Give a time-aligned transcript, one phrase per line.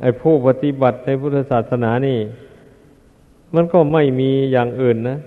[0.00, 2.18] ไอ้ผู้ปฏิบัติในพุทธศาสนานี่
[3.54, 5.18] มันก็ไม่มีอย่างอื่นนะ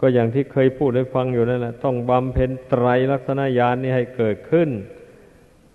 [0.00, 4.68] ก็อย่างที่เคยพูดให้ฟังอยู่นั่นแหละต้องบำเพ็ญไตรลักษณญาณนี่ให้เกิดขึ้น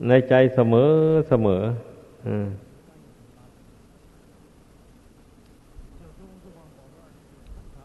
[0.08, 0.92] ในใจเสมอ
[1.30, 1.64] เสมอ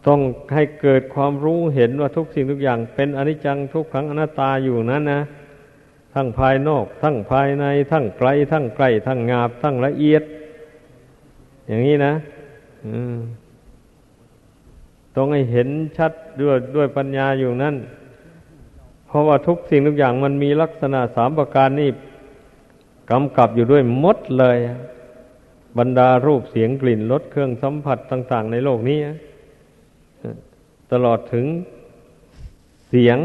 [0.06, 0.20] ต้อง
[0.54, 5.20] ให้เกิดความรู้เห็นว่าทุกสิ่งทุกอย่างเป็นอนิจจังทุกขังอนัตตาอยู่นั้นนะ
[6.20, 10.22] ทั้งภายนอก ทั้งภายใน ทั้งไกล ทั้งใกล้ทั้งงาบ ทั้งละเอียด
[11.66, 12.14] อย่างนี้นะ
[15.16, 17.76] ต้องให้เห็นชัดด้วยด้วยปัญญาอยู่นั่น
[19.06, 21.90] เพราะว่าทุกสิ่งทุกอย่างมันมีลักษณะสามประการนี่
[23.10, 24.58] กำกับอยู่ด้วยมดเลย
[25.78, 28.98] บรรดารูปเสียงกลิ่นรสเครื่องสัมผัสต่าง ๆ ในโลกนี้
[30.92, 31.46] ตลอดถึง
[32.88, 33.18] เสียง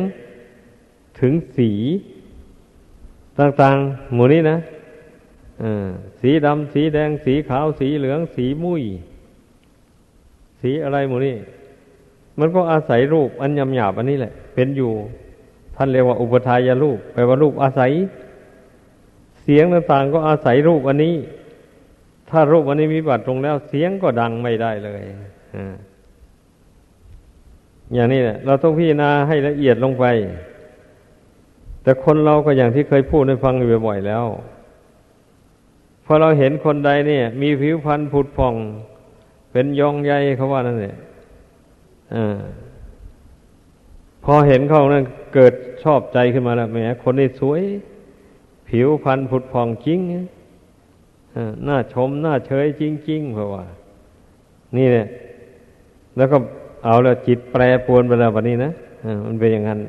[1.20, 1.72] ถึงสี
[3.40, 4.58] ต่างๆ หมู่นี้นะ
[6.20, 8.84] สีดำสีแดง สีขาว สีเหลือง สีมุ้ย
[10.62, 11.36] สีอะไรหมู่นี้
[12.40, 14.92] มันก็อาศัยรูปอันยำหยาบอันนี้แหละ เป็นอยู่
[15.76, 17.92] ท่านเรียกว่าอุปทายรูป แปลว่ารูปอาศัย
[19.42, 21.16] เสียงต่างๆ ก็อาศัยรูปอันนี้
[22.30, 25.02] ถ้ารูปอันนี้มีบัตรตรงแล้ว เสียงก็ดังไม่ได้เลย
[25.56, 25.76] อ่า
[27.94, 30.06] อย่างนี้แหละเราต้องพิจารณาให้ละเอียดลงไป
[31.84, 34.26] แต่คนเราก็อย่างที่เคยพูดให้ฟังอยู่บ่อยแล้ว
[36.06, 38.56] พอเราเห็นคนใดเนี่ย มีผิวพรรณผุดผ่อง
[39.52, 40.98] เป็นยองใยเขาว่านั่นเนี่ย
[42.16, 42.18] อ
[44.24, 47.62] พอเห็นเขานั้นเกิดชอบใจขึ้นมาแล้วแหมคนนี้สวย
[48.70, 50.00] ผิวพรรณผุดผ่องจริง
[51.68, 53.64] น่าชมน่าเฉยจริงๆเพราะว่า
[54.78, 55.08] นี่เนี่ย
[56.18, 56.38] แล้วก็
[56.86, 58.72] เอาแล้วจิตแปรปวนไปแล้ววันนี้นะ
[59.26, 59.80] มันเป็นอย่างนั้น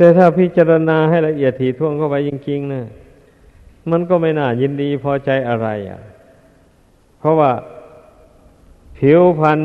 [0.00, 2.82] แต่ถ้าพิจารณาให้ละเอียดถี่ถ้วงเข้าไปจริงๆนะ
[3.90, 6.00] มันก็ไม่น่ายินดีพอใจอะไรอะ
[7.18, 7.52] เพราะว่า
[8.98, 9.60] ผิวพรรณ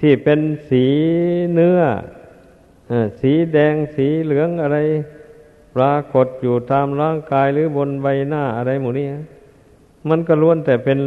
[0.00, 0.84] ที่เป็นสี
[1.52, 1.80] เนื้อ
[2.90, 4.78] อสีแดงสีเหลืองอะไร
[5.74, 9.06] ปรากฏอยู่ตามร่างกายหรือบนใบหน้าอะไรหมดนี้
[10.08, 10.98] มันก็ล้วนแต่เป็น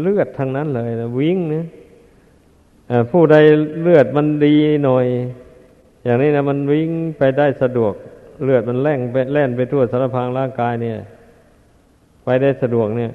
[0.00, 1.64] เลือดทางนั้นเลยนะวิ่งเนี่ย
[3.10, 3.36] ผู้ใด
[3.82, 4.54] เลือดมันดี
[4.86, 5.06] หน่อย
[6.04, 7.94] อย่างนี้นะมันวิ่งไปได้สะดวก
[8.44, 10.96] เลือดมันแล่งไปแล่นไปทั่วสารพางร่างกายเนี่ย
[12.24, 13.10] ไปได้สะดวกเนี่ย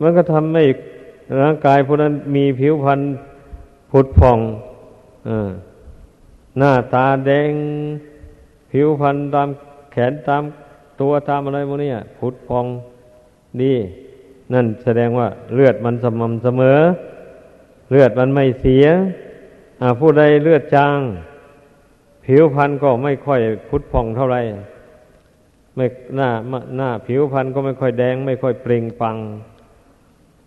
[0.00, 0.64] มันก็ทำให้
[1.42, 3.00] ร่างกายผู้นั้นมีผิวพรรณ
[3.90, 4.38] ผุดผ่อง
[5.28, 5.30] อ
[6.58, 7.50] หน้าตาแดง
[8.70, 9.48] ผิวพรรณตาม
[9.92, 10.42] แขนตาม
[11.00, 12.66] ตัวตามอะไรพวกนี้ผุดผ่อง
[13.62, 13.74] ดี
[14.52, 16.80] นั่นแสดงว่าเลือดมันสม่ำเสมอ
[17.90, 18.86] เลือดมันไม่เสีย
[20.00, 20.98] ผู้ใดเลือดจาง
[22.24, 24.40] ผิวพรรณก็ไม่ค่อยพุทธพองเท่าไหร่
[25.76, 25.86] ไม่
[26.16, 26.28] หน้า
[26.76, 29.16] หน้าผิวพรรณก็ไม่ค่อยแดง ไม่ค่อยเปล่งปัง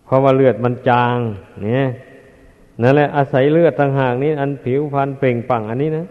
[0.04, 1.18] เพราะว่าเลือดมันจาง
[1.64, 1.86] เนี่ย
[2.82, 6.06] นั่นแหละอาศัยเลือดต่างหากนี้ อันผิวพรรณเปล่งปังอันนี้นะ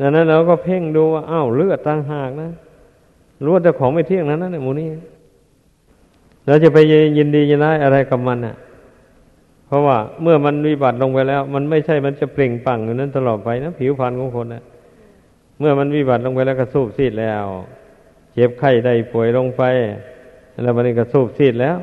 [0.00, 2.50] ดังนั้นเราก็เพ่งดูว่าอ้าวเลือดต่างหากนะ
[3.44, 4.88] รู้แต่ของไม่เที่ยงนั้นนะหมูนี้
[6.46, 6.78] เราจะไป
[7.16, 8.54] ยินดียินร้ายอะไรกับมันอะ
[9.66, 14.62] เพราะว่าเมื่อมันวิบัติลงไปแล้ว มันไม่ใช่มันจะเปล่งปังอยู่นั้นตลอดไปนะผิวพรรณของคนนะ
[15.58, 17.44] เมื่อมันวิบัติลงไปแล้วก็สูบซีดแล้ว
[18.34, 19.62] เจ็บไข้ได้ป่วยลงไป
[20.62, 21.76] แล้วมันก็สูบซีดแล้ว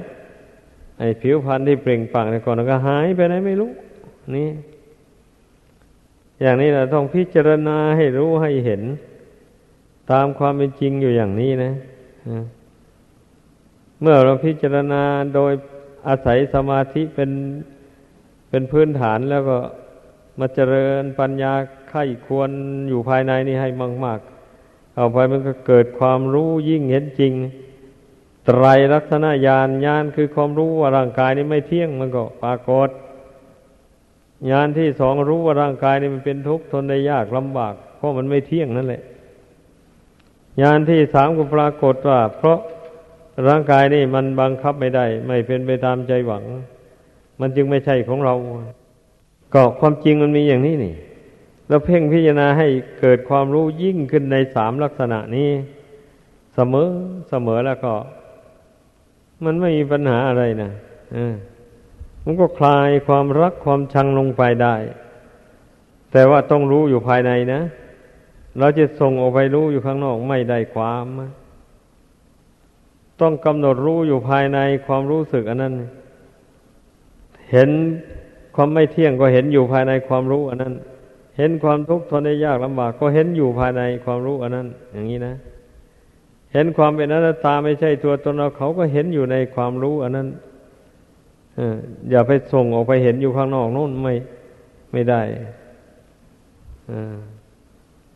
[0.99, 3.71] ไอ้ผิวพรรณที่เปล่งปังในก่อนก็หายไปไหนไม่รู้
[4.35, 4.49] นี่
[6.41, 8.81] อย่างนี้เราต้องพิจารณาให้รู้ให้เห็น
[10.11, 11.73] ตามความเป็นจริงอยู่อย่างนี้นะ
[14.01, 15.01] เมื่อเราพิจารณา
[15.35, 15.53] โดย
[16.07, 17.31] อาศัยสมาธิเป็น
[18.49, 19.57] เป็นพื้นฐานแล้วก็
[20.39, 21.53] มาเจริญปัญญา
[21.89, 22.49] ไข้ควร
[22.89, 23.69] อยู่ภายในนี่ให้
[24.05, 24.19] มาก
[24.57, 27.33] ๆ เอาไปมันก็เกิดความรู้ยิ่งเห็นจริง
[28.45, 28.63] ไตร
[28.93, 32.89] ลักษณะญาณญาณคือความรู้ว่าร่างกายนี้ไม่เที่ยงมันก็ปรากฏ
[34.51, 39.01] ญาณที่สองรู้ว่าร่างกายนี้มันเป็นทุกข์ทนได้ยากลำบาก เพราะมันไม่เที่ยงนั่นแหละ
[40.61, 42.59] ญาณที่สามก็ปรากฏว่า เพราะ
[43.47, 46.43] ร่างกายนี่มันบังคับไม่ได้ ไม่เป็นไปตามใจหวัง
[47.39, 48.35] มันจึงไม่ใช่ของเรา
[49.53, 50.95] ก็ความจริงมันมีอย่างนี้นี่
[51.67, 52.67] เราเพ่งพิจารณาให้
[52.99, 55.49] เกิดความรู้ยิ่งขึ้นในสามลักษณะนี้
[56.55, 56.89] เสมอ
[57.29, 57.93] เสมอแล้วก็
[59.43, 60.71] มันไม่มีปัญหาอะไรนะ
[62.23, 64.75] มันก็คลายความรักความชังลงไปได้
[66.11, 67.61] แต่ว่าต้องรู้อยู่ภายในนะ
[68.59, 71.05] เราจะส่งออกไปรู้อยู่ข้างนอกไม่ได้ความ
[73.21, 75.73] ต้องกำหนดรู้อยู่ภายในความรู้สึกอันนั้น
[77.51, 77.69] เห็น
[78.55, 80.73] ความไม่เที่ยงก็เห็นอยู่ภายในความรู้อันนั้น
[81.37, 85.35] เห็นความทุกข์ทนได้ยากลำบาก ก็เห็นอยู่ภายในความรู้อันนั้น อย่างนี้นะ
[86.53, 90.27] เห็นความเป็นอนัตตาไม่ใช่ตัวตนเราเขาก็เห็นอยู่ในความรู้อันนั้น
[92.09, 94.13] อย่าไปส่งออกไปเห็นอยู่ข้างนอกนู่นไม่
[94.91, 95.21] ไม่ได้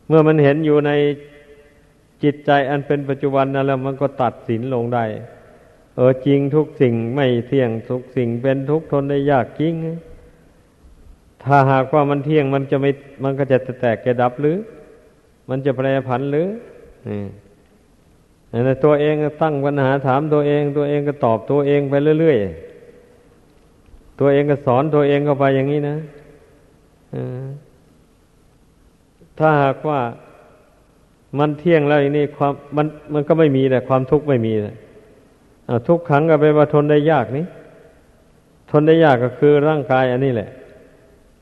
[0.08, 0.90] เมื่อมันเห็นอยู่ใน
[2.22, 5.04] จิตใจอันเป็นปัจจุบันนั่นแหล้วมันก็ตัดสินลงได้
[5.96, 9.74] เออจริงทุกสิ่งไม่เที่ยงทุกสิ่งเป็นทุกทนได้ยากจริง
[11.44, 12.90] ถ้าหากว่ามันเที่ยงมันจะไม่
[13.24, 14.58] มันก็จะแตกแกดับหรือ
[15.48, 16.48] มันจะแปรผันหรือ
[18.52, 25.96] นี่ตัวเองตั้งปัญหาถามตัวเอง ตัวเองก็ตอบตัวเองไปเรื่อยๆตัวเองก็สอนตัวเองเข้าไปอย่างนี้นะ
[29.38, 30.00] ถ้าหากว่า
[31.38, 34.76] มันเที่ยงแล้วอย่างนี้ความมันมันก็ไม่มีแต่ความทุกข์ไม่มีเลย
[35.88, 37.44] ทุกขังก็เป็นว่าทนได้ยากนี่
[38.70, 40.50] ทนได้ยากก็คือร่างกายอันนี้แหละ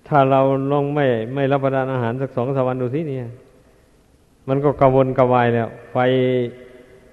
[0.09, 0.41] ถ้าเรา
[0.73, 3.29] ลองไม่ไม่รับประทานอาหารสักสองสามวันดูสิเนี่ย
[4.49, 5.97] มันก็กระวนกระวายแล้วไฟ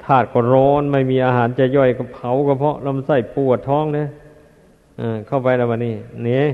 [0.04, 4.08] ธาตุก็ร้อน ไม่มีอาหารจะย่อยก็เผาก็เพาะลำไส้ปวดท้องเนี่ย
[5.28, 6.46] เข้าไปแล้ววันนี้เนี่ย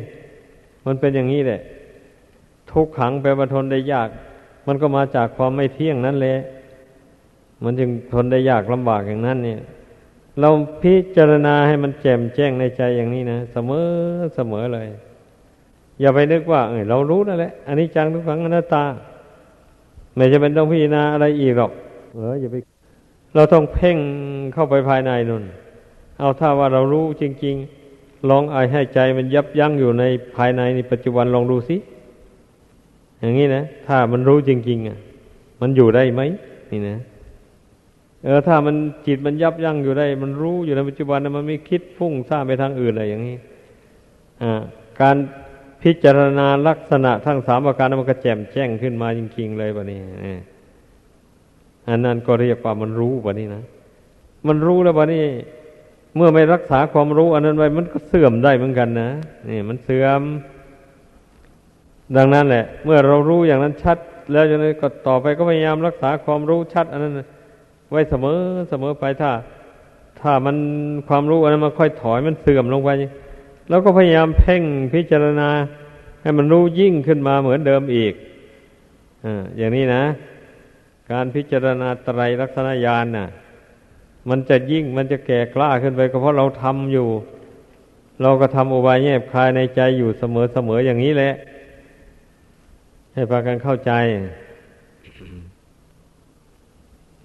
[0.86, 1.62] มันเป็นอย่างนี้แหละ
[2.72, 4.10] ทุกขังแปลว่าทนได้ยาก
[4.68, 6.38] มันก็มาจากความไม่เที่ยงนั่นแหละ
[7.64, 9.60] มันจึงทนได้ยากลำบากอย่างนั้นเนี่ย
[10.42, 10.50] เรา
[10.84, 13.88] พิจารณาให้มันแจ่มแจ้งในใจอย่างนี้นะเสมอ
[14.36, 14.88] เสมอเลย
[16.02, 18.84] อย่าไปนึกว่า เออเรารู้นั่นแหละอันนี้จังทุกขังอนัตตา
[20.16, 21.72] ไม่จะเป็นต้องพิจารณาอะไรอีกหรอก
[22.16, 22.56] เอออย่าไป
[23.36, 23.98] เราต้องเพ่ง
[24.54, 25.44] เข้าไปภายในนุ่น
[26.19, 27.56] เอาถ้าว่าเรารู้จริง
[27.94, 30.04] ๆ ลองอายให้ใจมันยับยั้งอยู่ใน
[30.36, 31.78] ภายในในปัจจุบันลองดูสิ
[33.19, 34.98] อย่างนี้นะ ถ้ามันรู้จริง ๆ อะ
[35.62, 36.22] มันอยู่ได้ไหม
[36.72, 36.98] นี่นะ
[38.24, 38.75] เออถ้ามัน
[39.08, 43.38] จิตมันยับยั้งอยู่ได้ มันรู้อยู่ในปัจจุบันนะมันไม่คิดฟุ้งซ่านไปทางอื่นอะไรอย่างนี้
[44.42, 44.52] อ่า
[45.02, 45.18] การ
[45.84, 50.00] พิจารณาลักษณะทั้งสามประการมันก็แจ่มแจ้งขึ้นมาจริง ๆ เลยบะนี้
[51.90, 53.64] อันนั้นก็เรียกว่ามันรู้บะนี้นะ
[54.48, 55.25] มันรู้แล้วบะนี้
[56.16, 59.10] เมื่อไม่รักษาความรู้ อันนั้นไว้มันก็เสื่อมได้เหมือนกันนะ
[59.50, 60.22] นี่มันเสื่อม
[62.15, 63.98] ดังนั้นแหละ เมื่อเรารู้อย่างนั้นชัด
[64.31, 67.13] แล้วจะนั้นก็ต่อไปก็พยายามรักษาความรู้ชัด อันนั้น
[67.92, 68.38] ไว้เสมอ
[68.69, 69.31] เสมอไปถ้า
[70.21, 70.56] ถ้ามัน
[71.07, 72.89] ความรู้อันนั้นมันค่อยถอยมันเสื่อมลงไป
[73.69, 74.63] แล้วก็พยายามเพ่ง
[74.94, 75.50] พิจารณา
[76.21, 78.13] ให้มันรู้ยิ่งขึ้นมาเหมือนเดิมอีก
[79.25, 80.04] อ่าอย่างนี้นะ
[81.12, 83.27] การพิจารณาไตรลักษณญาณน่ะ
[84.30, 87.07] มันจะยิ่งมันจะแก่กล้าขึ้นไปก็เพราะเราทำอยู่
[88.21, 91.33] เราก็ทำอุบายแยบคายในใจอยู่เสมอเสมออย่างนี้แหละ
[93.18, 93.92] ให้พากันเข้าใจ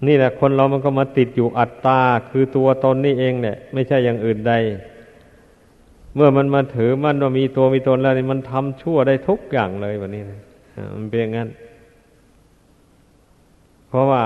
[0.07, 1.99] นี่แหละคนเรามันก็มาติดอยู่อัตตา
[2.29, 4.53] คือตัวตนนี่เองเนี่ย ไม่ใช่อย่างอื่นใด
[6.15, 10.39] เมื่อมันมาถือมันว่ามีตัวมีตนแล้วนี่มันทำชั่วได้ทุกอย่างเลยแบบนี้นะ
[10.95, 11.49] มันเป็นอย่างนั้น
[13.87, 14.23] เพราะว่า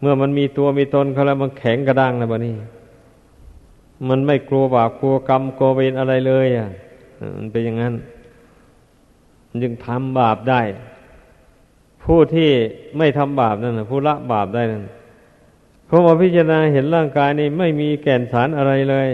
[0.00, 2.54] เมื่อมันมีตัวมีตนเขาแล้วมันแข็งกระด้างนะแบบนี้
[4.08, 6.68] มันไม่กลัวบาปกลัวกรรมกลัวเวรอะไรเลย อะ
[7.38, 7.94] มันเป็นอย่างนั้น
[9.62, 10.60] จึงทำบาปได้
[12.04, 12.50] ผู้ที่
[12.98, 14.84] ไม่ทำบาปนั่นผู้ละบาปได้นั่น
[15.86, 19.10] เพราะว่าพิจารณาเห็นร่างกายนี่ไม่มีแก่นสารอะไรเลย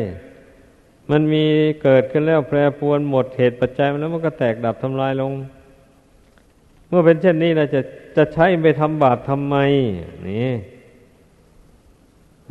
[1.11, 1.45] มันมี
[1.83, 5.33] เกิดขึ้นแล้วแปรปวนหมดเหตุปัจจัยมันแล้วมันก็แตกดับทำลายลง
[6.89, 7.81] เมื่อเป็นเช่นนี้เราจะ
[8.17, 9.57] จะใช้ไปทำบาปทำไม
[10.29, 10.51] นี่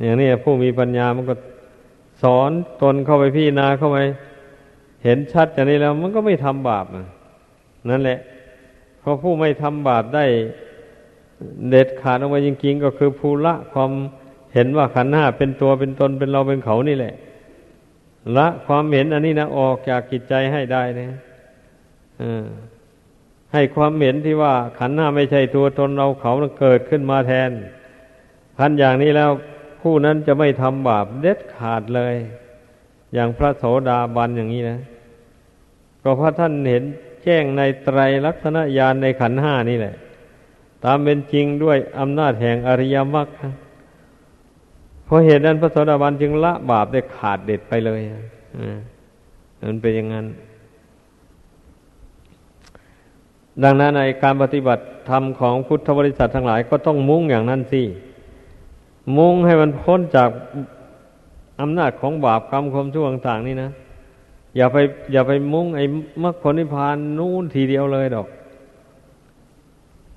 [0.01, 1.36] อย่างนี้ผู้มีปัญญามันก็
[2.23, 3.97] สอนตนเข้าไปพี่นาเข้าไป
[5.04, 7.07] เห็นชัดอย่างนี้แล้ว มันก็ไม่ทำบาปนะ
[7.92, 8.20] นั่นแหละ
[9.00, 10.26] เพราะผู้ไม่ทำบาปได้
[11.70, 13.92] เด็ดขาดออกมาจริงๆก็คือภูละความ
[14.54, 17.14] เห็นว่าขันห้าเป็นตัวเป็นตนเป็นเราเป็นเขานี่แหละ
[18.38, 21.20] ละความเห็นอันนี้นะออกจากกิจใจให้ได้นะ
[23.54, 27.52] ให้ความเห็นที่ว่าขันห้าไม่ใช่ตัวตนเราเขาเกิดขึ้นมาแทน
[28.58, 29.32] พันอย่างนี้แล้ว
[29.82, 32.16] ผู้นั้นจะไม่ทำบาปเด็ดขาดเลย
[33.14, 34.80] อย่างพระโสดาบันอย่างนี้นะ
[36.04, 36.84] ก็เพราะท่านเห็น
[37.28, 39.96] แจ้งในไตรลักษณญาณในขันห้านี่แหละ
[40.84, 43.28] ตามเป็นจริงด้วยอำนาจแห่งอริยมรรค
[45.06, 48.02] เพราะเหตุนั้นพระโสดาบันจึงละบาปได้ขาดเด็ดไปเลย
[49.69, 50.26] มันเป็นอย่างนั้น
[53.64, 57.81] ดังนั้นในการปฏิบัติธรรมของพุทธบริษัททั้งหลายก็ต้องมุ่งอย่างนั้นสิ
[59.18, 60.30] มุ่งให้มันพ้นจาก
[61.62, 63.72] อำนาจของบาปกรรมความชั่วต่างๆนี่นะ
[64.57, 64.78] อย่าไป
[65.14, 65.83] อย่าไปมุ่งไอ้
[66.23, 68.28] มรรคผลนิพพานนู่นทีเดียวเลยดอก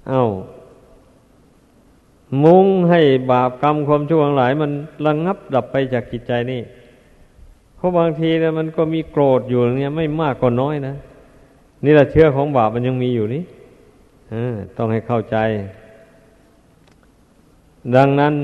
[0.09, 0.27] เอา้า
[2.45, 4.71] มุ่งให้บาปกรรมความชั่วทั้งหลาย มัน
[5.07, 6.63] ระงงับดับไปจากจิตใจนี่
[7.77, 10.95] เพราะบางทีเนี่ยมันก็มีโกรธอยู่เนี่ยไม่มากก็น้อยนะ
[11.85, 13.43] นี่แหละเชื้อของบาปมันยังมีอยู่นี่
[14.77, 15.37] ต้องให้เข้าใจ
[17.97, 18.35] ดังนั้น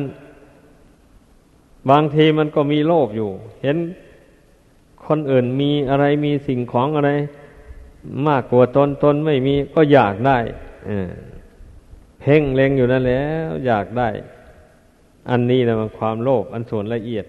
[1.90, 3.30] บางทีมันก็มีโลภอยู่
[3.62, 3.76] เห็น
[5.08, 7.10] คนอื่นมีอะไรมีสิ่งของอะไร
[8.28, 10.38] มากกว่าตนตนไม่มีก็อยากได้
[12.20, 14.08] เพ่งเล็งอยู่นั่นแล้วอยากได้
[15.30, 17.24] อันนี้นะมันความโลภอันส่วนละเอียด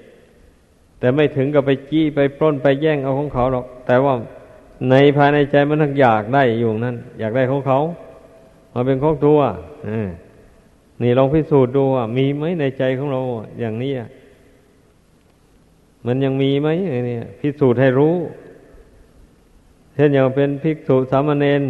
[1.00, 4.14] แต่ไม่ถึงกับไปจี้ไปปล้นไปแย่งเอาของเขาหรอก แต่ว่า
[4.90, 7.80] ในภายในใจมันทั้งอยากได้อยู่นั่น อยากได้ของเขา
[8.74, 9.40] มาเป็นของตัว
[11.02, 13.22] นี่ลองพิสูจน์ดูว่ามีไหมในใจของเรา
[13.60, 13.94] อย่างนี้
[16.06, 16.68] มันยังมีไหม
[17.08, 18.16] เนี่ยพิสูจน์ให้รู้
[19.96, 21.64] เช่นอย่างเป็นภิกษุสามเณร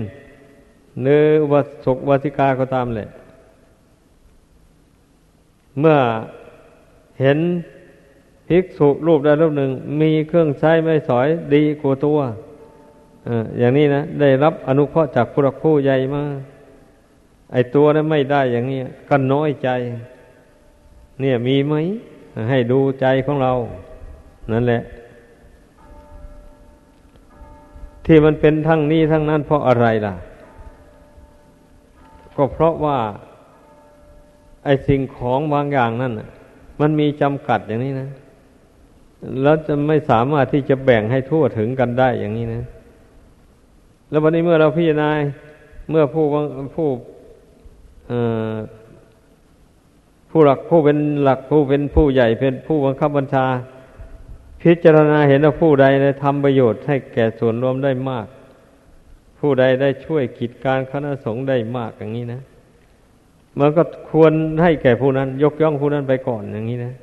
[1.04, 3.10] เนื้อวัสกวัสิกาก็ตามแหละ
[5.80, 5.98] เมื่อ
[7.22, 7.40] เห็น
[8.48, 12.20] ภิกษุรูปใดรูปหนึ่ง มีเครื่องใช้ไม่สอยดีกว่าตัว
[13.58, 16.24] อย่างนี้นะ ได้รับอนุเคราะห์จากผู้รักผู้ใหญ่มา
[17.52, 18.80] ไอตัวนั้นไม่ได้อย่างนี้
[19.10, 19.70] ก็น้อยใจ
[21.22, 21.74] เนี่ยมีไหม
[22.50, 23.54] ให้ดูใจของเรา
[24.52, 24.82] นั่นแหละ
[28.06, 30.14] ที่มันเป็นทั้งนี้ทั้งนั้นเพราะอะไรล่ะ
[32.36, 32.98] ก็เพราะว่า
[34.66, 36.14] ไอสิ่งของบางอย่างนั่น
[36.82, 38.10] มันมีจำกัดอย่างนี้นะ
[39.42, 42.64] แล้วจะไม่สามารถที่จะแบ่งให้ทั่วถึงกันได้อย่างนี้นะ
[44.10, 45.10] แล้ววันนี้เมื่อเราพิจารณา
[45.90, 46.26] เมื่อผู้
[46.76, 46.88] ผู้
[50.30, 53.46] ผู้หลักผู้เป็นหลักผู้เป็นผู้ใหญ่เป็นผู้บังคับบัญชา
[54.62, 58.28] พิจารณาเห็นว่าผู้ใดได้ทำประโยชน์ให้แก่ส่วนรวมได้มาก
[59.40, 62.42] ผู้ใดได้ช่วยกิจการคณะสงฆ์ได้มากอย่างนี้นะ
[63.60, 64.34] มันก็ควร
[64.64, 66.94] ให้แก่ผู้นั้น ยกย่องผู้นั้นไปก่อนอย่างนี้นะ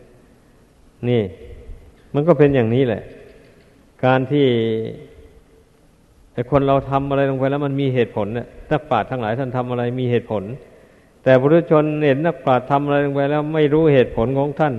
[1.08, 1.22] นี่
[2.14, 3.02] มันก็เป็นอย่างนี้แหละ
[4.04, 4.46] การที่
[6.32, 10.42] ไอ้คนเราทำอะไรลงไปแล้วมันมีเหตุผลเนี่ยนักปราชญ์ทั้งหลายท่านทำอะไรมีเหตุผล
[11.22, 14.74] แต่บุรุชนเห็นนักปราชญ์ทำอะไรลงไปแล้ว ไม่รู้เหตุผลของท่าน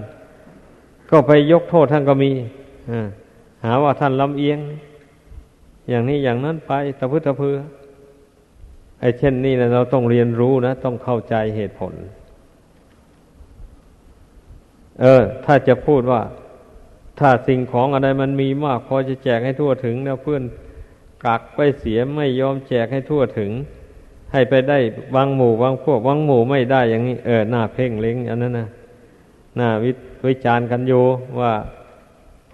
[1.10, 2.32] ก็ไปยกโทษท่านก็มี
[3.64, 4.60] หาว่าท่านลำเอียง
[5.90, 7.58] อย่างนี้อย่างนั้นไปตะพื้ตะเพือ
[9.00, 11.94] ไอ้เช่นนี้นะเราต้องเรียนรู้นะ ต้องเข้าใจเหตุผล
[15.02, 16.22] เออ ถ้าจะพูดว่า
[17.20, 20.44] ถ้าสิ่งของอะไรมันมีมากพอจะแจกให้ทั่วถึงแล้วเพื่อน
[21.26, 23.52] กักไปเสียไม่ยอมแจกให้ทั่วถึง
[24.32, 24.80] ให้ไปได้
[25.16, 28.68] บางหมู่บางพวกบางหมู่ไม่ได้อย่างนี้ เออหน้าเพ่งเล็งอันนั้นนะ
[29.58, 29.92] หน้าวิ
[30.28, 31.04] วิจารณ์กันอยู่
[31.40, 31.54] ว่า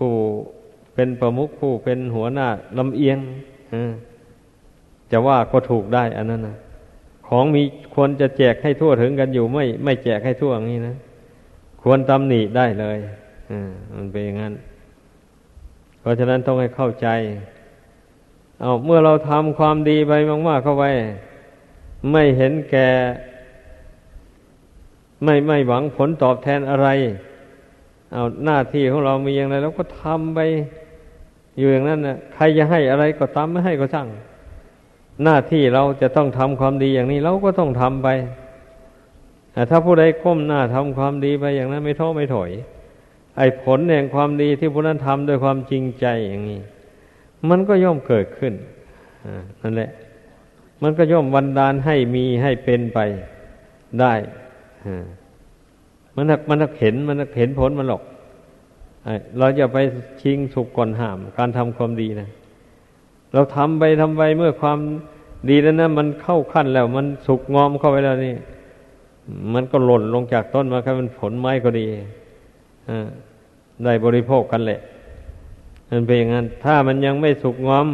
[0.04, 0.16] ผู้
[0.96, 3.18] เป็นประมุขผู้เป็นหัวหน้าลำเอียง
[5.12, 6.56] จะว่าก็ถูกได้อันนั้นนะ
[7.28, 7.62] ของมี
[7.94, 10.96] ควรจะแจกให้ทั่วถึงกันอยู่ไม่ไม่แจกให้ทั่วอย่างนี้นะ
[11.82, 12.98] ควรตำหนิได้เลย
[13.52, 14.54] อ่ามันเป็นอย่างนั้น
[16.00, 17.08] เพราะฉะนั้นต้องให้เข้าใจ
[18.62, 20.14] เอาเมื่อเราทำความดีไป
[20.48, 20.86] มากๆเข้าไป
[22.12, 22.90] ไม่เห็นแก่
[25.24, 26.88] ไม่ไม่หวังผลตอบแทนอะไร
[28.14, 30.40] เอาหน้าที่ของเรามีอย่างไรเราก็ทำไป
[31.58, 34.08] อยู่อย่างนั้นนะใครจะให้อะไรก็ตามไม่ให้ก็ช่าง
[35.24, 38.08] หน้าที่เราจะต้องทำความดีอย่างนี้เราก็ต้องทำไป
[39.54, 42.52] แต่ถ้าผู้ใดก้มหน้าทำความดีไปอย่างนั้นไม่ท้อไม่ถอย
[43.38, 46.60] ไอ้ผลแห่งความดีที่ผู้นั้นทำด้วยความจริงใจอย่างนี้
[47.50, 48.54] มันก็ย่อมเกิดขึ้น
[49.62, 49.92] นั่นแหละ
[50.84, 53.00] มันก็ย่อมวันดานให้มีให้เป็นไป
[54.00, 54.14] ได้
[56.16, 58.04] มันมันเห็นมันเห็นผลมันหรอก
[59.40, 59.78] เราจะไป
[60.22, 62.30] ชิงสุกก่อนห้าม การทำความดีนะ
[63.34, 64.78] เราทำไปทำไปเมื่อความ
[65.50, 68.36] ดีแล้วนะมันเข้าขั้นแล้ว มันสุกงอมเข้าไปแล้วนี่
[69.54, 71.86] มันก็หล่นลงจากต้นมาครับมันผลไม้ก็ดี
[73.84, 74.80] ได้บริโภคกันแหละ
[75.90, 77.88] มันเป็นอย่างนั้น ถ้ามันยังไม่สุกงอม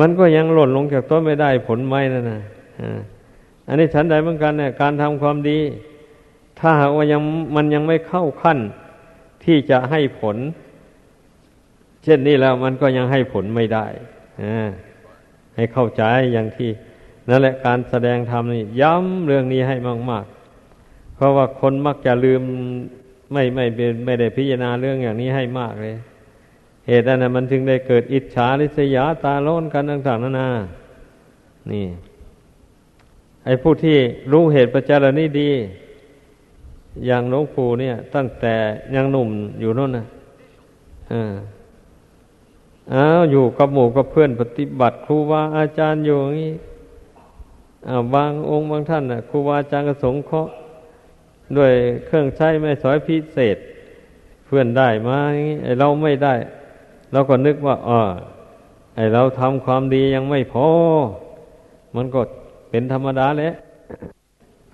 [0.00, 2.40] มันก็ยังหล่นลงจากต้นไม่ได้ผลไม้นั่นนะ
[3.68, 5.58] อันนี้ฉันใดเหมือนกันเนี่ยการทำความดี
[6.58, 7.20] ถ้าหากว่ายัง
[7.56, 8.58] มันยังไม่เข้าขั้น
[9.44, 10.36] ที่จะให้ผล
[12.04, 13.86] เช่นนี้แล้วมันก็ยังให้ผลไม่ได้
[15.56, 16.70] ให้เข้าใจอย่างที่
[17.28, 19.76] นั่นแหละการแสดงธรรมนี่ย้ำเรื่องนี้ให้
[20.10, 20.24] มาก
[20.70, 22.42] ๆ เพราะว่าคนมักจะลืม
[23.32, 23.64] ไม่ไม่
[24.04, 25.96] ไม่ได้พิจารณาเรื่องอย่างนี้ให้มากเลย
[26.88, 30.48] เหตุนั้นมันจึงได้เกิดอิจฉาริษยาตาโลนกันต่างๆนานา
[31.70, 31.86] นี่
[33.44, 33.98] ไอ้ผู้ที่
[34.32, 35.50] รู้เหตุปัจจัยนี้ดี
[37.06, 38.54] อย่างหลวงปู่เนี่ย ตั้งแต่
[38.94, 40.04] ยังหนุ่มอยู่นั่นนะ
[41.12, 41.34] อ่า
[42.92, 46.52] อ้าวอยู่กับหมู่กับเพื่อนปฏิบัติครูบาอาจารย์อยู่อย่างนี้
[47.88, 50.52] อ้าบางองค์บางท่านน่ะครูบาอาจารย์ก็สงเคราะห์
[51.56, 51.72] ด้วย
[52.06, 53.56] เครื่องใช้ไม่สอยพิเศษ
[54.46, 56.34] เพื่อนได้มาอย่างนี้ไอเราไม่ได้
[57.12, 58.00] เราก็นึกว่าอ๋อ
[58.96, 60.66] ไอเราทำความดียังไม่พอ
[61.96, 62.20] มันก็
[62.70, 63.54] เป็นธรรมดาแหละ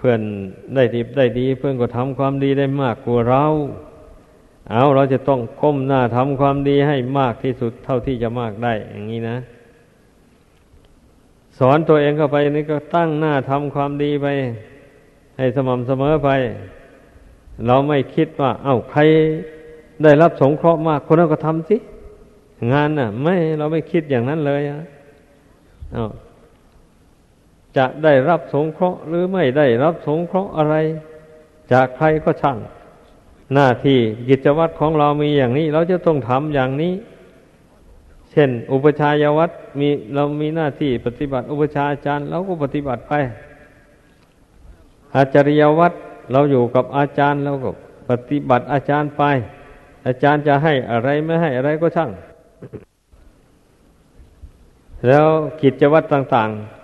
[0.03, 0.23] เพื่อน
[0.75, 3.45] ได้ดีได้ดี เพื่อนก็ทำความดีได้มากกว่าเรา
[4.71, 9.37] เอาเราจะต้องก้มหน้าทำความดีให้มากที่สุดเท่าที่จะมากได้ อย่างนี้นะ
[11.59, 14.27] สอนตัวเองเข้าไปนี่ก็ตั้งหน้าทำความดีไป
[15.39, 16.31] ให้สม่ำเสมอไป
[17.67, 19.01] เราไม่คิดว่า เอา้าใคร
[20.03, 21.77] ได้รับสงเคราะห์มากคนนั้นก็ทำสิ
[22.73, 24.81] งานน่ะ ไม่เราไม่คิดอย่างนั้นเลยอะ
[25.93, 26.05] เอา
[27.77, 30.75] จะได้รับสงเคราะห์หรือไม่ได้รับสงเคราะห์อะไร
[31.73, 32.59] จากใครก็ช่าง
[33.55, 33.99] หน้าที่
[34.29, 36.93] กิจวัตรของเรามีอย่างนี้ เราจะต้องทำอย่างนี้
[38.31, 43.13] เช่น อุปชายวัตรมีเรามีหน้าที่ปฏิบัติ อุปชาอาจารย์เราก็ปฏิบัติไป
[45.17, 45.97] อาจารยวัตร
[46.33, 47.71] เราอยู่กับอาจารย์เราก็
[48.11, 49.23] ปฏิบัติอาจารย์ไป
[50.07, 52.11] อาจารย์จะให้อะไรไม่ให้อะไรก็ช่าง
[55.07, 55.27] แล้ว
[55.63, 56.80] กิจวัตรต่าง ๆ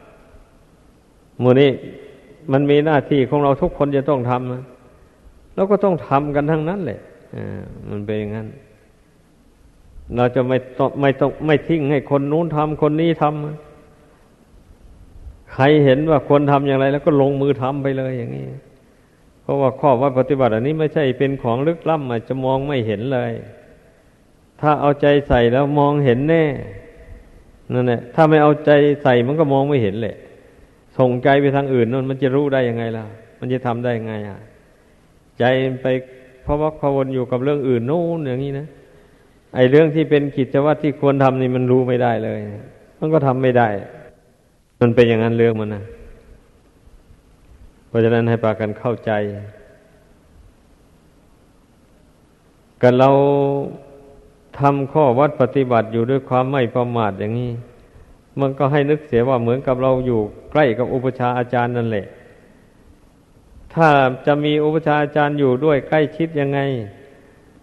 [1.42, 1.70] มูนี้
[2.52, 4.64] มันมีหน้าที่ของเราทุกคนจะต้องทำนะ
[5.54, 7.00] เราก็ต้องทำกันทั้งนั้นแหละ
[7.90, 8.46] มันเป็นอย่างนั้น
[10.16, 18.46] เราจะไม่ต้องไม่ต้องไม่ทิ้งให้คนนู้นทำคนนี้ทำใครเห็นว่าคนทำอย่างไร แล้วก็ลงมือทำไปเลยอย่างนี้
[19.42, 23.32] เพราะว่าข้อว่าปฏิบัติ อันนี้ไม่ใช่เป็นของลึกล้ำอาจจะมองไม่เห็นเลย
[24.60, 26.44] ถ้าเอาใจใส่แล้วมองเห็นแน่
[27.72, 28.70] นั่นแหละถ้าไม่เอาใจ
[29.02, 30.16] ใส่มันก็มองไม่เห็นแหละ
[30.98, 33.04] ส่งใจไปทางอื่นนั่นมันจะรู้ได้ยังไงล่ะ
[33.40, 34.38] มันจะทำได้ยังไงอะ
[35.38, 35.44] ใจ
[35.82, 35.86] ไป
[36.42, 38.66] เพราะว่าพวนอยู่กับเรื่องอื่นโน้นอย่างนี้นะ
[39.54, 42.40] ไอเรื่องที่เป็นกิจวัตรที่ควรทำนี่มันรู้ไม่ได้เลย
[42.98, 43.68] มันก็ทำไม่ได้
[44.80, 45.84] มันเป็นอย่างนั้นเรื่องมันนะ
[47.88, 49.10] เพราะฉะนั้นให้ปากันเข้าใจ
[52.82, 53.10] กันเรา
[54.58, 57.50] ทำข้อวัดปฏิบัติอยู่ด้วยความไม่ประมาทอย่างนี้
[58.40, 62.06] มันก็ให้นึกเสียว่าเหมือนกับเราอยู่ใกล้กับอุปชาอาจารย์นั่นแหละ
[63.74, 63.88] ถ้า
[64.26, 66.60] จะมีอุปชาอาจารย์อยู่ด้วยใกล้ชิดยังไง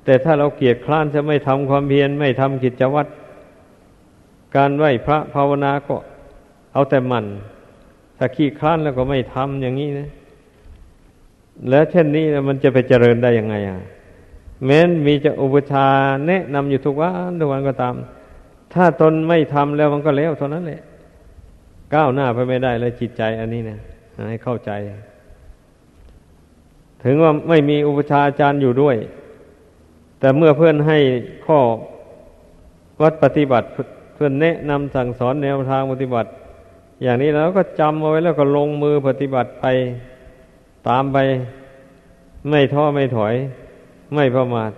[0.06, 3.10] แต่ถ้าเราเกียดคร้านจะไม่ทำความเพียรไม่ทำกิจวัตร
[4.55, 5.96] การไหว้พระภาวนาก็
[6.74, 7.25] เอาแต่มัน
[8.18, 10.09] ถ้าขี้คร้านแล้วก็ไม่ทำอย่างนี้นะ
[11.70, 13.79] แล้วเช่นนี้มันจะไปเจริญได้ยังไงอะ
[14.66, 15.88] แม้นมีจะอุปชา
[16.27, 17.96] แนะนำอยู่ทุกวันทุกวันก็ตาม
[18.74, 20.81] ถ้าตนไม่ทำแล้วมันก็แล้วเท่านั้นแหละ
[21.94, 23.77] ก้าวหน้าไปไม่ได้เลยจิตใจอันนี้นะ
[24.29, 24.72] ให้เข้าใจ
[27.03, 28.96] ถึงว่าไม่มีอุปชาอาจารย์อยู่ด้วย
[30.20, 31.00] แต่เมื่อเพื่อนให้
[31.46, 31.59] ข้อ
[33.01, 33.68] วัดปฏิบัติ
[34.14, 36.29] เพื่อนแนะนำสั่งสอนแนวทางปฏิบัติ
[37.03, 39.66] อย่างนี้แล้วก็จำเอาไว้แล้วก็ลงมือปฏิบัติไป
[40.88, 41.18] ตามไป
[42.50, 43.33] ไม่ท้อไม่ถอย
[44.16, 44.72] ไม่ประมาท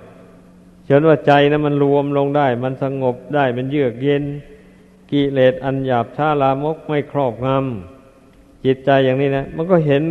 [0.89, 4.24] จนว่าใจนะมันรวมลงได้ มันสงบได้ มันเยือกเย็น
[5.12, 10.04] กิเลสอันหยาบช้าลามกไม่ครอบงำจิตใจอย่างนี้นะ มันก็เห็น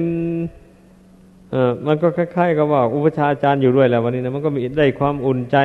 [1.50, 5.56] เออมันก็คล้ายๆกับว่า อุปชาอาจารย์อยู่ด้วยแหละวันนี้นะมันก็มีได้ความอุ่นใจ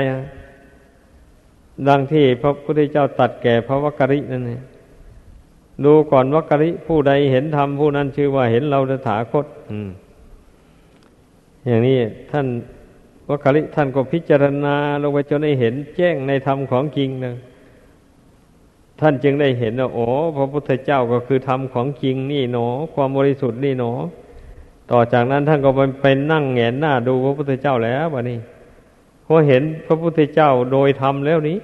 [1.88, 4.62] ดังที่พระพุทธเจ้าตัดแก่พระวักรินั่นเอง
[5.86, 9.45] ดูก่อนวักริผู้ใดเห็นธรรมผู้นั้นชื่อว่าเห็นเราตถาคต
[11.67, 11.98] อย่างนี้
[12.32, 12.45] ท่าน
[13.29, 17.35] วักริท่านก็พิจารณาลงไปจนได้เห็นแจ้งในธรรมของจริงนะ
[18.99, 20.05] ท่านจึงได้เห็นว่าโอ้
[20.37, 23.91] พระพุทธเจ้าก็คือธรรมของจริงนี่หนอ ความบริสุทธิ์นี่หนอ
[24.91, 28.39] ต่อจากนั้นท่านก็ไปไปนั่งแงนหน้าดูพระพุทธเจ้าแล้ววะนี่
[29.25, 31.57] พอเห็นพระพุทธเจ้าโดยธรรมแล้วนี้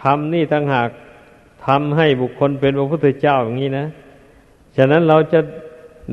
[0.00, 0.88] ธรรมนี่ตั้งหาก
[1.66, 3.86] ทำให้บุคคลเป็นพระพุทธเจ้าอย่างนี้นะ
[4.76, 5.40] ฉะนั้นเราจะ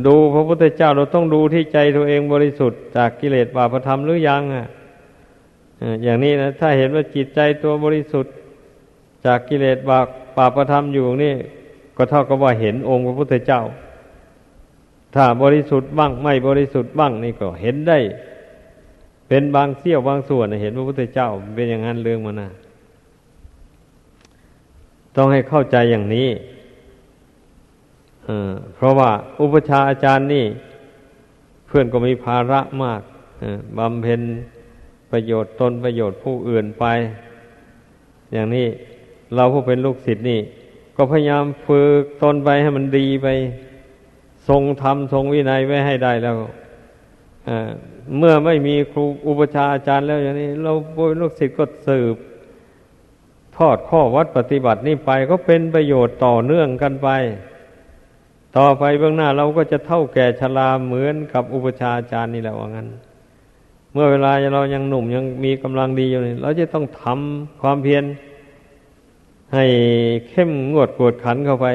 [0.06, 4.68] ดูพระพุทธเจ้าเราต้องดูที่ใจตัวเองบริสุทธิ์จากกิเลสบาปธรรมหรือยังอะ
[6.04, 8.34] อย่างนี้นะถ้าเห็นว่าจิตใจตัวบริสุทธิ์
[9.26, 10.08] จากกิเลสบาป
[10.38, 11.34] บาปธรรมอยู่นี่
[11.98, 13.62] ก็เท่ากับว่าเห็นองค์พระพุทธเจ้า
[15.16, 18.00] ถ้าบริสุทธิ์บ้างไม่บริสุทธิ์บ้างนี่ก็เห็นได้
[19.28, 22.50] เป็นบางเสี้ยวบางส่วนเห็นพระพุทธเจ้าเป็นอย่างนั้นเรื่องมันนะ
[25.16, 26.28] ต้องให้เข้าใจอย่างนี้
[28.76, 29.12] เพราะว่า
[29.42, 30.46] อุปชาอาจารย์นี่
[31.68, 33.02] เพื่อนก็มีภาระมาก
[33.78, 34.22] บำเพ็ญ
[35.12, 36.86] ประโยชน์ตนประโยชน์ผู้อื่นไป
[38.34, 38.68] อย่างนี้
[39.36, 40.40] เราผู้เป็นลูกศิษย์นี่
[40.96, 43.28] ก็พยายามฝึกตนไปให้มันดีไป
[44.48, 46.38] ทรงธรรมทรงวินัยไว้ให้ได้แล้ว
[48.18, 50.74] เมื่อไม่มีครูอุปชาอาจารย์แล้วอย่างนี้ เรา
[51.22, 52.16] ลูกศิษย์ก็สืบ
[53.58, 57.10] ทอดข้อวัดปฏิบัตินี่ไปก็เป็นประโยชน์ต่อเนื่องกันไป
[58.56, 62.88] ต่อไปเบื้องหน้าเราก็จะเท่าแก่ชราเหมือนกับอุปชาอาจารย์นี่แหละว่างั้น
[63.94, 68.04] เมื่อเวลาเรายังหนุ่มยังมีกำลังดีอยู่นี่เราจะต้องทำความเพียร
[69.54, 69.66] ให้
[70.30, 71.68] เข้มงวดกวดขันเข้าไป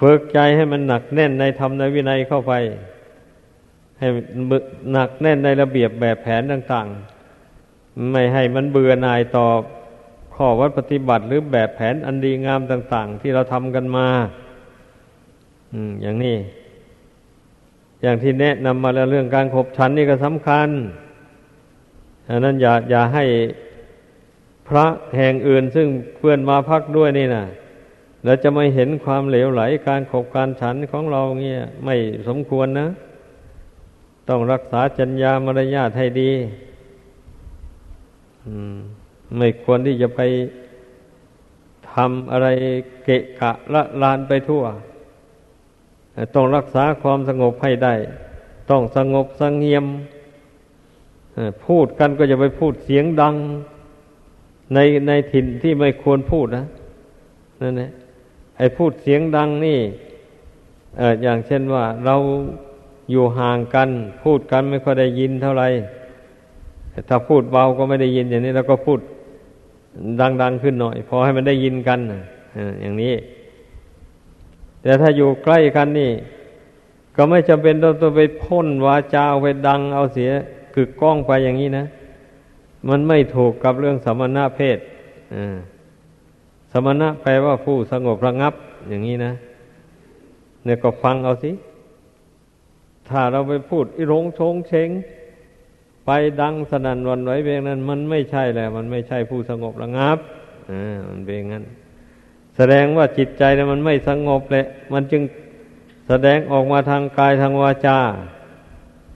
[0.00, 2.52] ฝึกใจให้มันหนักแน่นในธรรมในวินัยเข้าไป
[3.98, 4.06] ให้
[4.92, 6.86] หนักแน่นในระเบียบแบบแผนต่าง
[7.50, 9.46] ๆ ไม่ให้มันเบื่อหน่ายต่อ
[10.34, 14.08] ข้อวัดปฏิบัติหรือแบบแผนอันดีงามต่าง ๆ ที่เราทำกันมา
[15.72, 16.36] อืมอย่างนี้
[18.02, 20.68] อย่างที่แนะนำมาแล้วเรื่องการขบฉันนี่ก็สำคัญ
[22.28, 23.24] อันนั้นอย่าอย่าให้
[24.68, 27.44] พระแห่งอื่นซึ่งเพื่อนมาพักด้วยนี่นะ
[28.24, 31.94] แล้วจะไม่เห็นความเหลวไหลการขบการฉันของเราเงี้ยไม่
[32.28, 32.88] สมควรนะ
[34.28, 36.32] ต้องรักษาจัญญามารยาทให้ดี
[39.36, 40.20] ไม่ควรที่จะไป
[41.92, 42.46] ทำอะไร
[43.04, 44.64] เกะกะละลานไปทั่ว
[46.34, 47.94] ต้องรักษาความสงบให้ได้
[48.70, 49.86] ต้องสงบสงเงียม
[51.66, 53.34] พูดกันก็จะไปพูดเสียงดัง
[54.74, 56.64] ในในถิ่นที่ไม่ควรพูดนะ
[57.62, 57.90] นั่นแหละ
[58.58, 59.78] ไอ้พูดเสียงดังนี่
[61.22, 62.14] อย่างเช่นว่าเรา
[63.10, 63.88] อยู่ห่างกัน
[64.22, 65.68] พูดกันไม่ค่อยได้ยินเท่าไหร่
[67.08, 69.00] ถ้าพูดเบาก็ไม่ได้ยินอย่างนี้เราก็พูด
[70.20, 71.98] ดัง ๆ ขึ้นหน่อยพอให้มันได้ยินกัน
[72.80, 73.14] อย่างนี้
[74.82, 76.12] แต่ถ้าอยู่ใกล้กันนี่
[77.16, 80.30] ก็ไม่จำเป็นต้องไปพ่นวาจาไปดังเอาเสีย
[80.74, 81.84] คือกล้องไปอย่างนี้นะ
[82.88, 84.78] มันไม่ถูกกับเรื่องสมณะเพศ
[86.72, 88.54] สมณะแปลว่าผู้สงบระงับ
[88.88, 89.32] อย่างนี้นะ
[90.64, 91.50] เนี่ยก็ฟังเอาสิ
[93.08, 94.88] ถ้าเราไปพูดอิรงชงเชง
[96.06, 100.18] ไปดังสนั่นวันไหวเบงนั้น มันไม่ใช่แหละมันไม่ใช่ผู้สงบระงับ
[100.70, 101.64] อ่ามันเป็นงั้น
[102.56, 105.22] แสดงว่าจิตใจนี่ยมันไม่สงบเลยมันจึง
[106.08, 107.98] แสดงออกมาทางกายทางวาจา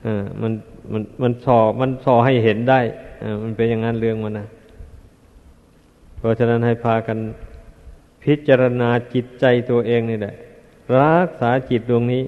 [0.06, 0.52] อ่ามัน
[0.92, 2.80] มันมันสอมันสอให้เห็นได้
[3.22, 4.46] อ่ามันเป็นอย่างนั้นเรื่องมันนะ
[6.18, 7.18] เพราะฉะนั้นให้พากัน
[8.22, 10.34] พิจารณาจิตใจตัวเองนี่แหละ
[10.98, 12.22] รักษาจิตดวงนี้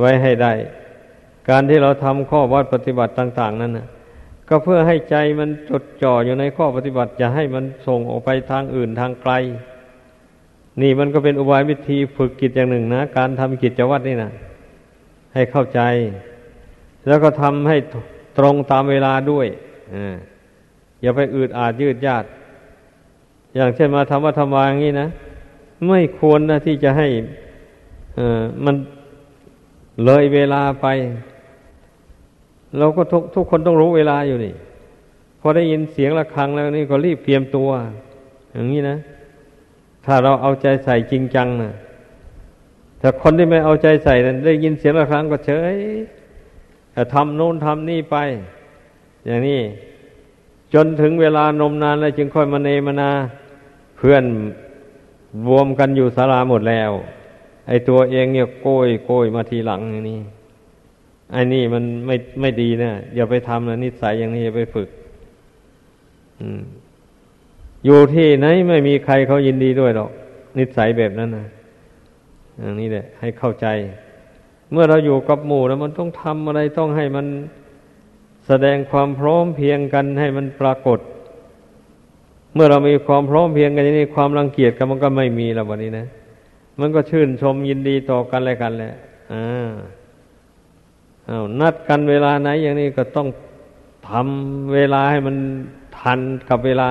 [0.00, 0.52] ไว้ให้ได้
[1.48, 3.86] การที่เราทำข้อวัดปฏิบัติต่าง ๆ นั้นนะ
[4.48, 9.32] ก็เพื่อให้ใจมันจดจ่ออยู่ในข้อปฏิบัติอย่าให้มันส่งออกไปทางอื่นทางไกล
[10.82, 14.30] นี่มันก็เป็นอุบายวิธีฝึกกิจอย่างหนึ่งนะ การทำกิจวัตรนี่นะ
[15.34, 15.80] ให้เข้าใจ
[17.06, 17.76] แล้วก็ทำให้
[18.38, 19.46] ตรงตามเวลาด้วย
[19.94, 19.96] อ
[21.02, 22.24] อย่าไปอืดอาดยืดยาด
[23.54, 25.08] อย่างเช่นมาทำวัดธรรมอย่างนี้นะ
[25.88, 27.08] ไม่ควรนะที่จะให้
[28.64, 28.74] มัน
[30.04, 30.86] เลยเวลาไป
[32.78, 34.54] เราก็ทุกทุกคนต้องรู้เวลาอยู่นี่
[35.40, 37.70] พอได้ยินเสียงะระฆังแล้วนี่ก็รีบเตรียมตัว
[38.52, 38.96] อย่างนี้นะ
[40.04, 41.72] ถ้าเราเอาใจใส่จริงจังนะ
[42.98, 45.76] แต่คนที่ไม่เอาใจใส่นั้นได้ยินเสียงะระฆังก็เฉย
[47.14, 48.16] ทำโน้นทำนี่ไป
[49.26, 49.60] อย่างนี้
[50.74, 53.10] จนถึงเวลานมนานแล้วจึงค่อยมาเนมานา
[53.96, 54.24] เพื่อน
[55.48, 56.90] รวมกันอยู่สาราหมดแล้ว
[57.68, 60.20] ไอ้ตัวเองเนี่ยโกยโกยมาทีหลังอย่างนี้
[61.32, 64.88] ไอ้นี่มันไม่ไม่ดีนะอย่าไปทำนะนิสัยอย่างนี้อย่าไปฝึก
[67.84, 70.10] อยู่ที่ไหนไม่มีใครเขายินดีด้วยหรอก
[70.58, 71.46] นิสัยแบบนั้นนะ
[72.60, 73.66] อย่างนี้แหละ ให้เข้าใจ
[74.72, 77.26] เมื่อเราอยู่กับหมู่แล้วมันต้องทำอะไรต้องให้มัน
[78.46, 80.98] แสดงความพร้อมเพียงกันให้มันปรากฏ
[82.54, 86.06] เมื่อเรามีความพร้อมเพียงกันอย่างนี้ความรังเกียจกันมันก็ไม่มีแล้ววันนี้นะ
[86.80, 88.94] มันก็ชื่นชมยินดีต่อกันอะไรกันแหละ
[89.32, 89.70] อ่า
[91.32, 93.28] อานัดกันเวลาไหน อย่างนี้ก็ต้อง
[94.08, 95.36] ทำเวลาให้มัน
[95.98, 96.88] ทันกับเวลา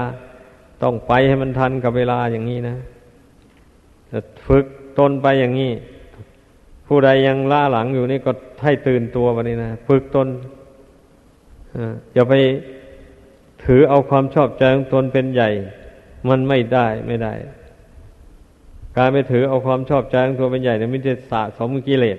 [0.84, 2.75] ต้องไปให้มันทันกับเวลาอย่างนี้นะ
[4.47, 4.65] ฝึก
[4.99, 5.71] ตนไปอย่างนี้
[6.88, 8.32] ผู้ใดยังล่าหลังอยู่นี่ก็
[8.63, 10.27] ให้ตื่นตัววันนี้นะฝึกตน
[12.13, 12.34] อย่าไป
[13.63, 15.49] ถือเอาความชอบใจของตนเป็นใหญ่
[16.30, 17.34] มันไม่ได้ไม่ได้
[18.97, 22.17] การไปถือเอาความชอบใจของตัวเป็นใหญ่เนี่ยมันจะสะสมกิเลส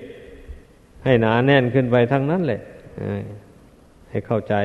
[1.03, 2.61] ให้หนาแน่นขึ้นไปทั้งนั้นแหละ
[4.09, 4.55] ให้เข้าใจ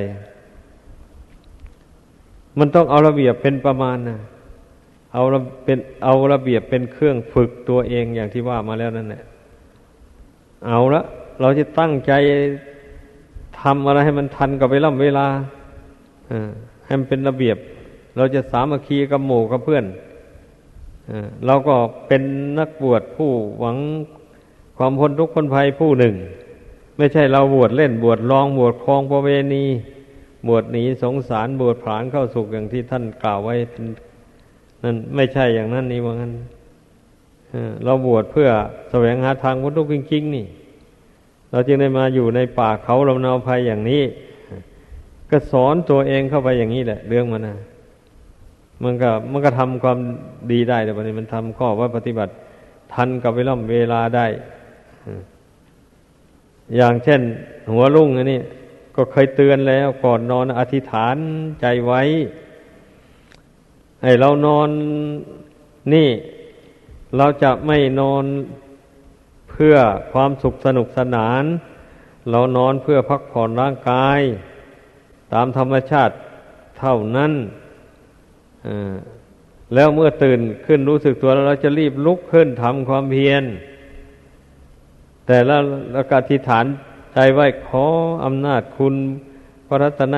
[2.58, 4.18] มันต้องเอาระเบียบเป็นประมาณนะ
[5.12, 5.22] เอา
[5.64, 9.22] เป็นเอาระเบียบเป็นเครื่องฝึกตัวเองอย่างที่ว่ามาแล้วนั่นแหละ
[10.66, 11.02] เอาละ
[11.40, 12.12] เราจะตั้งใจ
[13.60, 15.26] ทำอะไรให้มันทันกับเวลาเวลา
[16.86, 17.56] ให้มันเป็นระเบียบ
[18.16, 19.84] เราจะสามัคคีกับหมู่กับเพื่อน
[21.46, 21.74] เราก็
[22.06, 22.22] เป็น
[22.58, 23.76] นักบวชผู้หวัง
[24.78, 26.14] ความพ้นทุกข์พ้นภัยผู้หนึ่ง
[26.96, 29.64] ไม่ใช่เราบวชเล่นบวชลองบวชคลองประเวณี
[30.48, 33.84] บวชหนีสงสารบวชผลานเข้าสุขอย่างที่ท่านกล่าวไว้เป็น
[34.84, 36.32] นั่นไม่ใช่อย่างนั้นนี่ว่างั้น
[37.84, 38.48] เราบวชเพื่อ
[38.90, 40.46] แสวงหาทางพ้นทุกข์จริงๆนี่
[41.50, 44.02] เราจึงได้มาอยู่ในป่าเขาลำนาภัยอย่างนี้
[45.30, 47.56] ก็สอนตัวเองเข้าไปอย่างนี้แหละ เรื่องมันนะ
[48.82, 49.98] มันก็มันก็ทำความ
[50.52, 52.32] ดีได้แต่วันนี้มันทำข้อว่าปฏิบัติ
[52.92, 54.26] ทันกับเวลาเวลาได้
[56.76, 57.20] อย่างเช่น
[57.72, 58.40] หัวรุ่งอันนี้
[58.96, 61.16] ก็เคยเตือนแล้วก่อนนอนอธิษฐาน
[61.60, 62.02] ใจไว้
[64.02, 64.68] ให้เรานอน
[65.94, 66.08] นี่
[67.16, 68.24] เราจะไม่นอน
[69.50, 69.76] เพื่อ
[70.12, 71.44] ความสุขสนุกสนาน
[72.30, 74.20] เรานอนเพื่อพักผ่อนร่างกาย
[75.32, 76.14] ตามธรรมชาติ
[76.78, 77.32] เท่านั้น
[79.74, 83.42] แล้วเมื่อตื่นขึ้นรู้สึกตัวแล้วเราจะรีบลุกขึ้นทำความเพียร
[85.30, 85.56] แต่ละ
[85.92, 86.64] เรากอธิษฐาน
[87.12, 87.84] ใจไว้ขอ
[88.24, 88.94] อำนาจคุณ
[89.66, 90.14] พระรัตน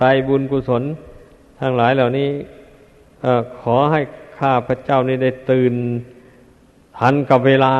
[0.00, 0.82] ตรัยบุญกุศล
[1.60, 2.30] ทั้งหลายเหล่านี้
[3.60, 4.00] ขอให้
[4.38, 5.74] ข้าพระเจ้านี้ได้ตื่น
[6.98, 7.74] ทันกับเวลา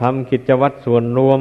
[0.00, 1.40] ทำกิจวัตรส่วนรวม